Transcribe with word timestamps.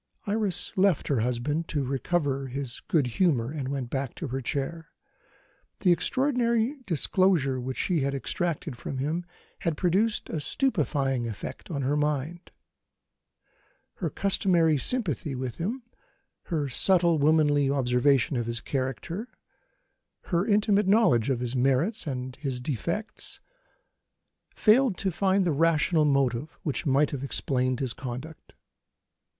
Iris 0.25 0.73
left 0.75 1.09
her 1.09 1.19
husband 1.19 1.67
to 1.67 1.83
recover 1.83 2.47
his 2.47 2.79
good 2.87 3.05
humour, 3.05 3.51
and 3.51 3.67
went 3.67 3.91
back 3.91 4.15
to 4.15 4.29
her 4.29 4.41
chair. 4.41 4.87
The 5.81 5.91
extraordinary 5.91 6.77
disclosure 6.87 7.61
which 7.61 7.77
she 7.77 7.99
had 7.99 8.15
extracted 8.15 8.75
from 8.75 8.97
him 8.97 9.27
had 9.59 9.77
produced 9.77 10.27
a 10.27 10.39
stupefying 10.39 11.27
effect 11.27 11.69
on 11.69 11.83
her 11.83 11.95
mind. 11.95 12.49
Her 13.97 14.09
customary 14.09 14.79
sympathy 14.79 15.35
with 15.35 15.57
him, 15.57 15.83
her 16.45 16.67
subtle 16.67 17.19
womanly 17.19 17.69
observation 17.69 18.37
of 18.37 18.47
his 18.47 18.59
character, 18.59 19.27
her 20.23 20.47
intimate 20.47 20.87
knowledge 20.87 21.29
of 21.29 21.41
his 21.41 21.55
merits 21.55 22.07
and 22.07 22.35
his 22.37 22.59
defects, 22.59 23.39
failed 24.55 24.97
to 24.97 25.11
find 25.11 25.45
the 25.45 25.51
rational 25.51 26.05
motive 26.05 26.57
which 26.63 26.87
might 26.87 27.11
have 27.11 27.23
explained 27.23 27.79
his 27.79 27.93
conduct. 27.93 28.53